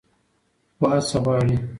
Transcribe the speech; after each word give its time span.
خو 0.77 0.83
هڅه 0.93 1.17
غواړي. 1.25 1.55